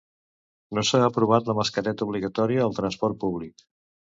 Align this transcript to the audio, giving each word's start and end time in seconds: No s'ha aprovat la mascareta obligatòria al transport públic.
No 0.77 0.83
s'ha 0.87 1.01
aprovat 1.09 1.51
la 1.51 1.55
mascareta 1.59 2.07
obligatòria 2.09 2.67
al 2.69 2.77
transport 2.81 3.21
públic. 3.27 3.69